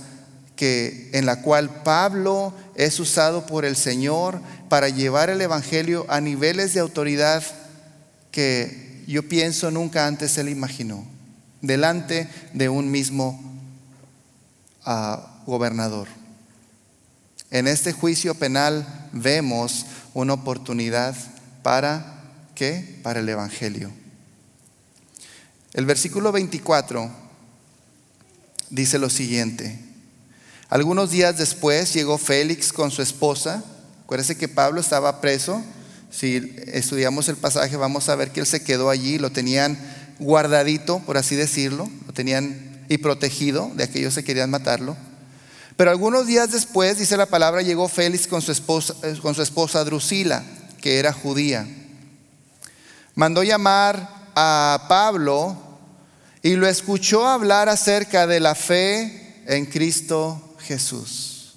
[0.56, 6.22] que en la cual Pablo es usado por el Señor para llevar el evangelio a
[6.22, 7.44] niveles de autoridad
[8.32, 11.06] que yo pienso nunca antes él imaginó,
[11.62, 13.40] delante de un mismo
[14.84, 16.08] ah, gobernador.
[17.52, 21.16] En este juicio penal vemos una oportunidad
[21.64, 22.24] para
[22.56, 23.00] qué?
[23.04, 23.92] Para el evangelio.
[25.74, 27.10] El versículo 24
[28.70, 29.85] dice lo siguiente:
[30.70, 33.64] algunos días después llegó Félix con su esposa.
[34.04, 35.64] Acuérdense que Pablo estaba preso.
[36.10, 39.78] Si estudiamos el pasaje vamos a ver que él se quedó allí, lo tenían
[40.18, 44.96] guardadito, por así decirlo, lo tenían y protegido de aquellos que querían matarlo.
[45.76, 49.42] Pero algunos días después, dice la palabra, llegó Félix con su esposa, eh, con su
[49.42, 50.44] esposa Drusila,
[50.82, 51.68] que era judía.
[53.14, 55.58] Mandó llamar a Pablo
[56.42, 61.54] y lo escuchó hablar acerca de la fe en Cristo Jesús.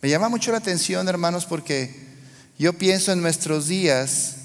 [0.00, 2.06] Me llama mucho la atención, hermanos, porque
[2.58, 4.36] yo pienso en nuestros días,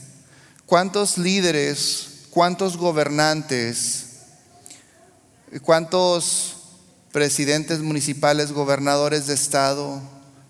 [0.65, 4.05] cuántos líderes, cuántos gobernantes,
[5.61, 6.55] cuántos
[7.11, 10.01] presidentes municipales, gobernadores de estado,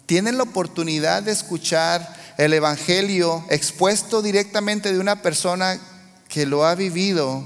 [0.06, 5.80] tienen la oportunidad de escuchar el Evangelio expuesto directamente de una persona
[6.30, 7.44] que lo ha vivido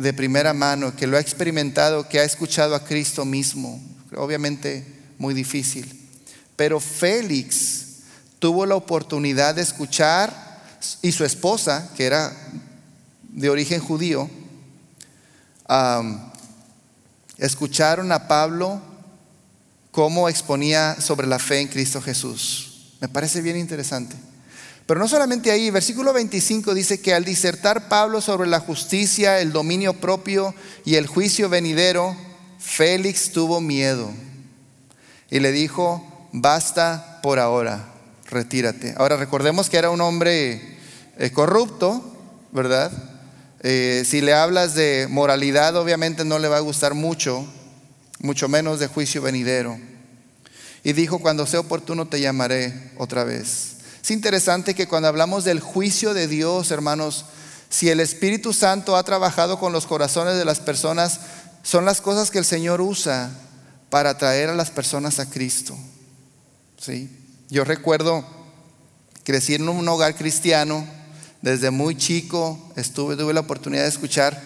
[0.00, 3.80] de primera mano, que lo ha experimentado, que ha escuchado a Cristo mismo.
[4.16, 4.86] Obviamente
[5.18, 6.08] muy difícil.
[6.56, 7.98] Pero Félix
[8.38, 10.62] tuvo la oportunidad de escuchar
[11.02, 12.34] y su esposa, que era
[13.28, 14.30] de origen judío,
[17.36, 18.80] escucharon a Pablo
[19.90, 22.94] cómo exponía sobre la fe en Cristo Jesús.
[23.00, 24.16] Me parece bien interesante.
[24.90, 29.52] Pero no solamente ahí, versículo 25 dice que al disertar Pablo sobre la justicia, el
[29.52, 30.52] dominio propio
[30.84, 32.16] y el juicio venidero,
[32.58, 34.10] Félix tuvo miedo
[35.30, 37.86] y le dijo, basta por ahora,
[38.30, 38.92] retírate.
[38.96, 40.60] Ahora recordemos que era un hombre
[41.18, 42.02] eh, corrupto,
[42.50, 42.90] ¿verdad?
[43.60, 47.46] Eh, si le hablas de moralidad, obviamente no le va a gustar mucho,
[48.18, 49.78] mucho menos de juicio venidero.
[50.82, 53.76] Y dijo, cuando sea oportuno te llamaré otra vez.
[54.02, 57.26] Es interesante que cuando hablamos del juicio de Dios, hermanos,
[57.68, 61.20] si el Espíritu Santo ha trabajado con los corazones de las personas,
[61.62, 63.30] son las cosas que el Señor usa
[63.90, 65.76] para traer a las personas a Cristo.
[66.78, 67.10] ¿Sí?
[67.50, 68.24] Yo recuerdo
[69.24, 70.84] crecí en un hogar cristiano,
[71.42, 74.40] desde muy chico estuve, tuve la oportunidad de escuchar,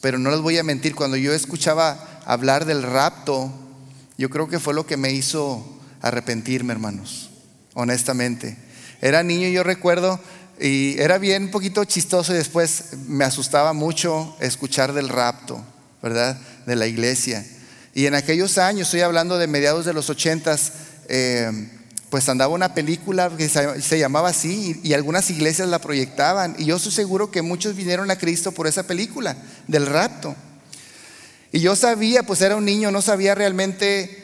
[0.00, 3.52] pero no les voy a mentir, cuando yo escuchaba hablar del rapto,
[4.18, 5.64] Yo creo que fue lo que me hizo
[6.00, 7.30] arrepentirme, hermanos,
[7.74, 8.56] honestamente.
[9.00, 10.20] Era niño, yo recuerdo,
[10.60, 15.64] y era bien un poquito chistoso y después me asustaba mucho escuchar del rapto,
[16.02, 16.38] ¿verdad?
[16.66, 17.44] De la iglesia.
[17.94, 20.72] Y en aquellos años, estoy hablando de mediados de los ochentas,
[21.08, 21.68] eh,
[22.08, 26.54] pues andaba una película que se llamaba así y, algunas iglesias la proyectaban.
[26.58, 30.36] Y yo estoy seguro que muchos vinieron a Cristo por esa película del rapto.
[31.52, 34.21] Y yo sabía, pues era un niño, no sabía realmente,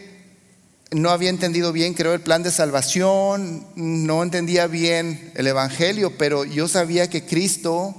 [0.91, 6.45] no había entendido bien, creo, el plan de salvación, no entendía bien el Evangelio, pero
[6.45, 7.95] yo sabía que Cristo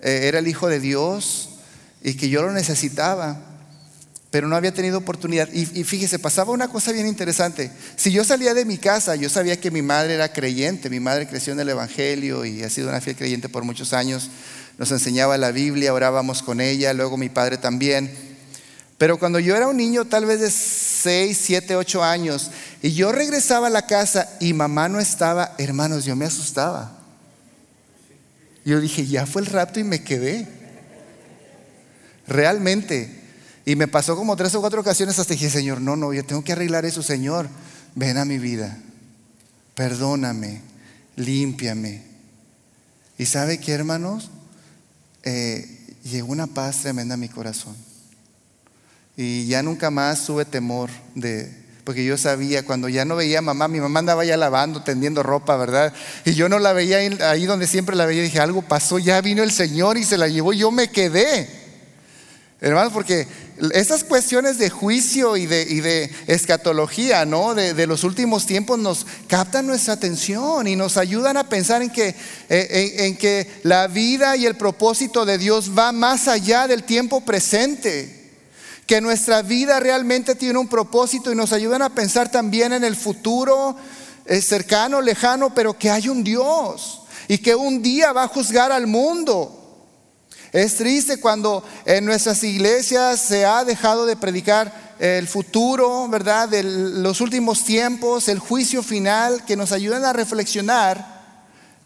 [0.00, 1.50] eh, era el Hijo de Dios
[2.02, 3.50] y que yo lo necesitaba
[4.30, 5.48] pero no había tenido oportunidad.
[5.52, 7.70] Y, fíjese, pasaba una cosa bien interesante.
[7.96, 11.26] Si yo salía de mi casa, yo sabía que mi madre era creyente, mi madre
[11.26, 14.30] creció en el Evangelio y ha sido una fiel creyente por muchos años,
[14.78, 18.29] nos enseñaba la Biblia, orábamos con ella, luego mi padre también.
[19.00, 22.50] Pero cuando yo era un niño, tal vez de 6, 7, 8 años,
[22.82, 26.98] y yo regresaba a la casa y mamá no estaba, hermanos, yo me asustaba.
[28.62, 30.46] Yo dije, ya fue el rapto y me quedé.
[32.26, 33.22] Realmente,
[33.64, 36.22] y me pasó como tres o cuatro ocasiones hasta que dije, Señor, no, no, yo
[36.22, 37.48] tengo que arreglar eso, Señor.
[37.94, 38.76] Ven a mi vida,
[39.74, 40.60] perdóname,
[41.16, 42.02] límpiame.
[43.16, 44.30] Y sabe qué, hermanos,
[45.22, 47.88] eh, llegó una paz tremenda a mi corazón.
[49.22, 51.52] Y ya nunca más tuve temor de,
[51.84, 55.22] porque yo sabía, cuando ya no veía a mamá, mi mamá andaba ya lavando, tendiendo
[55.22, 55.92] ropa, ¿verdad?
[56.24, 59.42] Y yo no la veía ahí donde siempre la veía, dije, algo pasó, ya vino
[59.42, 61.50] el Señor y se la llevó, yo me quedé.
[62.62, 63.28] Hermanos, porque
[63.74, 67.54] esas cuestiones de juicio y de, escatología, ¿no?
[67.54, 72.14] De, los últimos tiempos nos captan nuestra atención y nos ayudan a pensar en que,
[72.48, 77.20] eh, en, que la vida y el propósito de Dios va más allá del tiempo
[77.20, 78.19] presente
[78.90, 82.96] que nuestra vida realmente tiene un propósito y nos ayudan a pensar también en el
[82.96, 83.76] futuro
[84.24, 88.72] eh, cercano, lejano, pero que hay un Dios y que un día va a juzgar
[88.72, 89.86] al mundo
[90.50, 96.48] es triste cuando en nuestras iglesias se ha dejado de predicar el futuro, ¿verdad?
[96.48, 101.20] De los últimos tiempos, el juicio final, que nos ayudan a reflexionar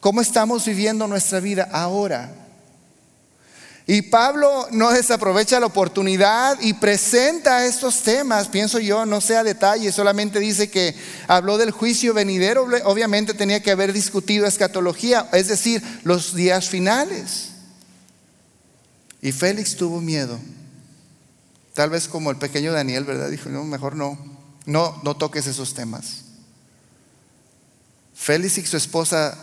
[0.01, 2.44] cómo estamos viviendo nuestra vida ahora.
[3.87, 9.93] Y Pablo no desaprovecha la oportunidad y presenta estos temas, pienso yo, no sea detalle,
[9.93, 10.95] solamente dice que
[11.29, 17.51] habló del juicio venidero, obviamente tenía que haber discutido escatología, es decir, los días finales.
[19.21, 20.39] Y Félix tuvo miedo.
[21.75, 23.29] Tal vez como el pequeño Daniel, ¿verdad?
[23.29, 24.19] Dijo, no, mejor no.
[24.65, 26.23] No, no toques esos temas.
[28.15, 29.37] Félix y su esposa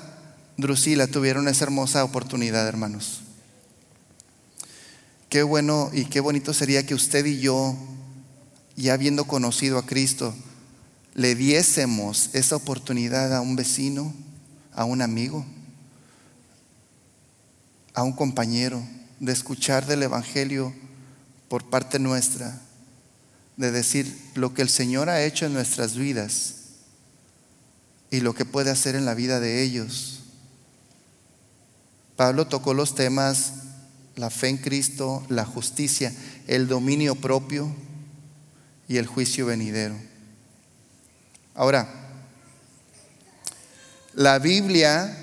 [0.57, 3.21] Drusila tuvieron esa hermosa oportunidad, hermanos.
[5.31, 7.73] Qué bueno y qué bonito sería que usted y yo,
[8.75, 10.35] ya habiendo conocido a Cristo,
[11.13, 14.13] le diésemos esa oportunidad a un vecino,
[14.73, 15.45] a un amigo,
[17.93, 18.83] a un compañero
[19.21, 20.73] de escuchar del Evangelio
[21.47, 22.59] por parte nuestra,
[23.55, 26.55] de decir lo que el Señor ha hecho en nuestras vidas
[28.09, 30.23] y lo que puede hacer en la vida de ellos.
[32.17, 33.60] Pablo tocó los temas,
[34.15, 36.13] la fe en Cristo, la justicia,
[36.47, 37.73] el dominio propio
[38.87, 39.95] y el juicio venidero.
[41.55, 41.87] Ahora,
[44.13, 45.17] la Biblia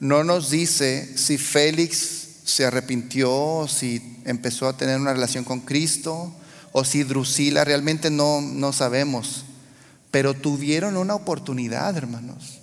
[0.00, 6.32] no nos dice si Félix se arrepintió, si empezó a tener una relación con Cristo,
[6.72, 9.44] o si Drusila, realmente no, no sabemos.
[10.10, 12.60] Pero tuvieron una oportunidad, hermanos.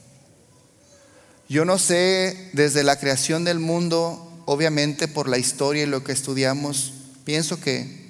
[1.48, 6.12] Yo no sé, desde la creación del mundo, obviamente por la historia y lo que
[6.12, 8.06] estudiamos, pienso que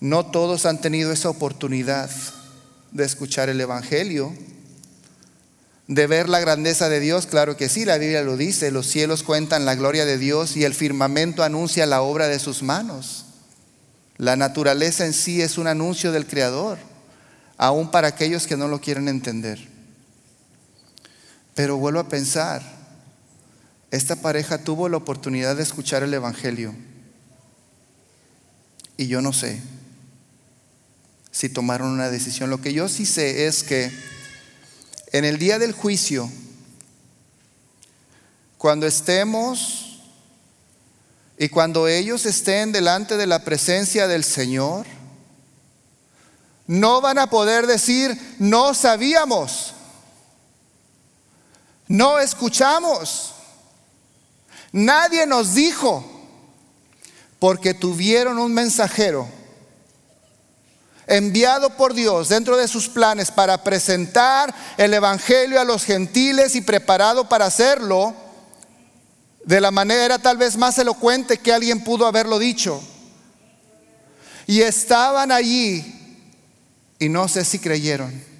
[0.00, 2.10] no todos han tenido esa oportunidad
[2.90, 4.32] de escuchar el Evangelio
[5.94, 7.26] de ver la grandeza de Dios?
[7.26, 10.64] Claro que sí, la Biblia lo dice, los cielos cuentan la gloria de Dios y
[10.64, 13.26] el firmamento anuncia la obra de sus manos.
[14.16, 16.78] La naturaleza en sí es un anuncio del Creador,
[17.56, 19.58] aún para aquellos que no lo quieren entender.
[21.54, 22.62] Pero vuelvo a pensar,
[23.92, 26.74] esta pareja tuvo la oportunidad de escuchar el Evangelio
[28.96, 29.60] y yo no sé
[31.30, 32.48] si tomaron una decisión.
[32.48, 33.92] Lo que yo sí sé es que
[35.12, 36.30] en el día del juicio,
[38.56, 40.00] cuando estemos
[41.36, 44.86] y cuando ellos estén delante de la presencia del Señor,
[46.66, 49.74] no van a poder decir, no sabíamos,
[51.88, 53.31] no escuchamos,
[54.72, 56.04] nadie nos dijo,
[57.38, 59.28] porque tuvieron un mensajero
[61.06, 66.60] enviado por Dios dentro de sus planes para presentar el Evangelio a los gentiles y
[66.60, 68.14] preparado para hacerlo
[69.44, 72.80] de la manera tal vez más elocuente que alguien pudo haberlo dicho.
[74.46, 76.18] Y estaban allí
[76.98, 78.31] y no sé si creyeron.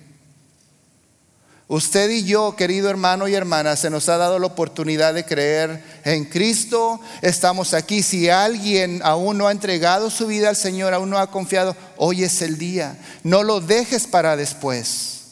[1.73, 5.83] Usted y yo, querido hermano y hermana, se nos ha dado la oportunidad de creer
[6.05, 7.01] en Cristo.
[7.23, 8.03] Estamos aquí.
[8.03, 12.25] Si alguien aún no ha entregado su vida al Señor, aún no ha confiado, hoy
[12.25, 12.99] es el día.
[13.25, 15.23] No lo dejes para después,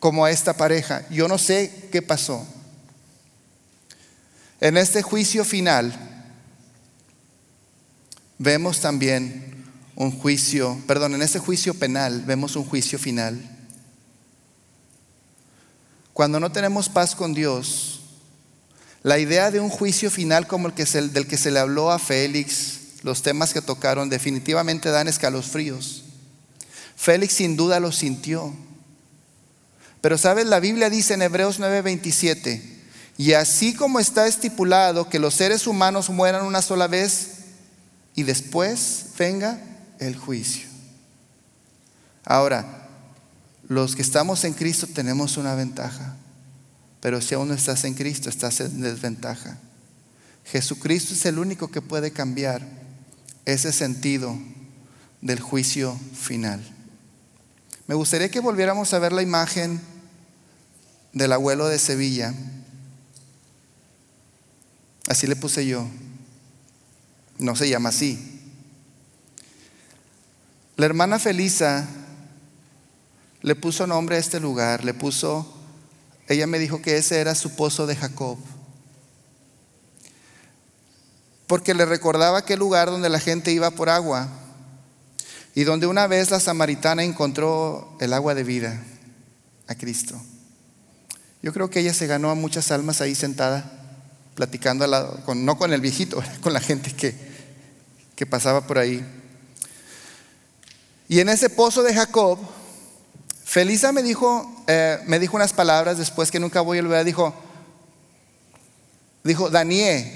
[0.00, 1.04] como a esta pareja.
[1.08, 2.44] Yo no sé qué pasó.
[4.60, 5.94] En este juicio final,
[8.38, 9.64] vemos también
[9.94, 13.59] un juicio, perdón, en este juicio penal, vemos un juicio final.
[16.20, 18.00] Cuando no tenemos paz con Dios,
[19.02, 21.98] la idea de un juicio final como el que del que se le habló a
[21.98, 26.04] Félix, los temas que tocaron, definitivamente dan escalofríos.
[26.94, 28.54] Félix sin duda lo sintió.
[30.02, 32.60] Pero sabes, la Biblia dice en Hebreos 9:27,
[33.16, 37.30] y así como está estipulado que los seres humanos mueran una sola vez
[38.14, 39.58] y después venga
[39.98, 40.68] el juicio.
[42.26, 42.79] Ahora,
[43.70, 46.16] los que estamos en Cristo tenemos una ventaja,
[47.00, 49.58] pero si aún no estás en Cristo, estás en desventaja.
[50.44, 52.66] Jesucristo es el único que puede cambiar
[53.44, 54.36] ese sentido
[55.20, 56.60] del juicio final.
[57.86, 59.80] Me gustaría que volviéramos a ver la imagen
[61.12, 62.34] del abuelo de Sevilla.
[65.06, 65.86] Así le puse yo.
[67.38, 68.40] No se llama así.
[70.76, 71.86] La hermana Felisa
[73.42, 75.46] le puso nombre a este lugar, le puso,
[76.28, 78.38] ella me dijo que ese era su pozo de Jacob.
[81.46, 84.28] Porque le recordaba aquel lugar donde la gente iba por agua
[85.54, 88.82] y donde una vez la samaritana encontró el agua de vida
[89.66, 90.20] a Cristo.
[91.42, 93.72] Yo creo que ella se ganó a muchas almas ahí sentada,
[94.34, 94.86] platicando,
[95.24, 97.14] con, no con el viejito, con la gente que,
[98.14, 99.04] que pasaba por ahí.
[101.08, 102.38] Y en ese pozo de Jacob,
[103.50, 107.04] Felisa me dijo, eh, me dijo unas palabras después que nunca voy a olvidar.
[107.04, 107.34] Dijo,
[109.24, 110.08] dijo Daniel,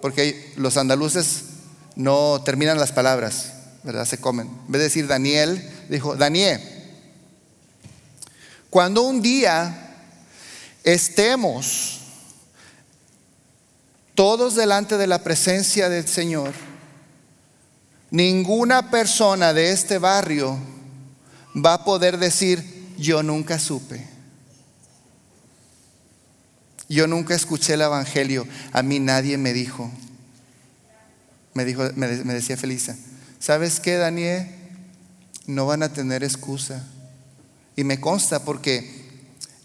[0.00, 1.46] porque los andaluces
[1.96, 4.04] no terminan las palabras, ¿verdad?
[4.04, 4.46] Se comen.
[4.46, 6.60] En vez de decir Daniel, dijo Daniel.
[8.70, 10.06] Cuando un día
[10.84, 12.02] estemos
[14.14, 16.52] todos delante de la presencia del Señor,
[18.12, 20.56] ninguna persona de este barrio
[21.64, 24.16] va a poder decir, yo nunca supe.
[26.88, 28.46] Yo nunca escuché el Evangelio.
[28.72, 29.90] A mí nadie me dijo.
[31.54, 32.96] Me, dijo, me, decía Felisa,
[33.40, 34.46] ¿sabes qué, Daniel?
[35.46, 36.84] No van a tener excusa.
[37.76, 39.06] Y me consta porque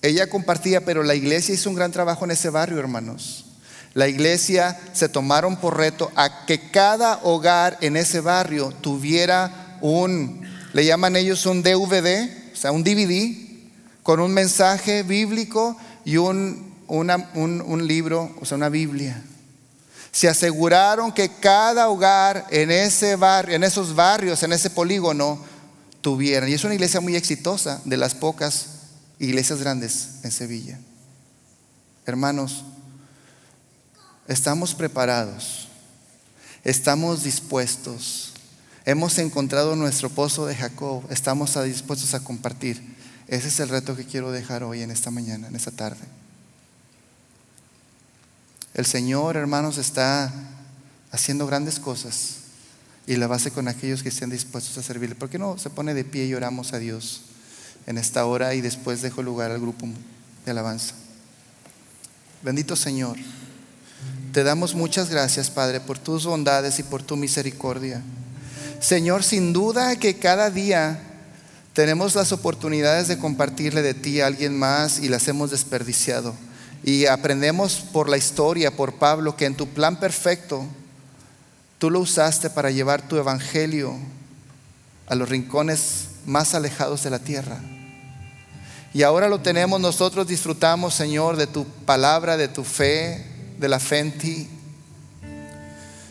[0.01, 3.45] ella compartía, pero la iglesia hizo un gran trabajo en ese barrio, hermanos.
[3.93, 10.41] La iglesia se tomaron por reto a que cada hogar en ese barrio tuviera un,
[10.71, 13.36] le llaman ellos un DVD, sea, un DVD
[14.03, 19.24] con un mensaje bíblico y un, un, libro, o sea, una Biblia.
[20.12, 25.43] Se aseguraron que cada hogar en ese barrio, en esos barrios, en ese polígono,
[26.01, 26.49] tuvieran.
[26.49, 28.68] Y es una iglesia muy exitosa, de las pocas
[29.18, 30.78] iglesias grandes en Sevilla.
[32.05, 32.64] Hermanos,
[34.28, 35.68] estamos preparados,
[36.64, 38.30] estamos dispuestos
[38.84, 42.82] Hemos encontrado nuestro pozo de Jacob, estamos dispuestos a compartir.
[43.27, 46.01] Ese es el reto que quiero dejar hoy en esta mañana, en esta tarde.
[48.73, 50.34] El Señor, hermanos, está
[51.11, 52.38] haciendo grandes cosas
[53.05, 55.15] y la base con aquellos que estén dispuestos a servirle.
[55.15, 57.21] ¿Por qué no se pone de pie y oramos a Dios
[57.86, 59.88] en esta hora y después dejo lugar al grupo
[60.43, 60.95] de alabanza?
[62.41, 63.17] Bendito Señor,
[64.34, 68.01] te damos muchas gracias, Padre, por tus bondades y por tu misericordia.
[68.82, 70.99] Señor, sin duda que cada día
[71.73, 76.34] tenemos las oportunidades de compartirle de ti a alguien más y las hemos desperdiciado.
[76.84, 80.65] Y aprendemos por la historia, por Pablo, que en tu plan perfecto
[81.77, 83.95] tú lo usaste para llevar tu evangelio
[85.05, 87.59] a los rincones más alejados de la tierra.
[88.95, 93.27] Y ahora lo tenemos, nosotros disfrutamos, Señor, de tu palabra, de tu fe,
[93.59, 94.49] de la fe en ti.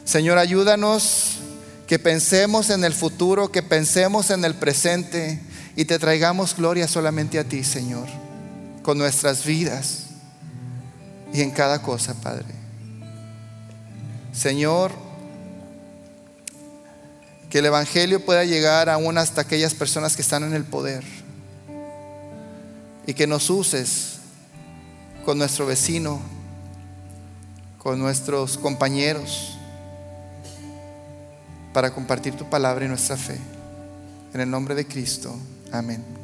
[0.05, 1.40] Señor, ayúdanos
[1.91, 5.41] que pensemos en el futuro, que pensemos en el presente
[5.75, 8.07] y te traigamos gloria solamente a ti, Señor,
[8.85, 10.05] con nuestras vidas
[11.33, 12.47] y en cada cosa, Padre.
[14.33, 14.93] Señor,
[17.51, 21.03] Que el Evangelio pueda llegar aún hasta aquellas personas que están en el poder.
[23.05, 24.19] Y que nos uses
[25.25, 26.21] con nuestro vecino,
[27.79, 29.57] con nuestros compañeros,
[31.73, 33.39] para compartir tu palabra y nuestra fe.
[34.35, 35.37] En el nombre de Cristo.
[35.73, 36.20] Amén.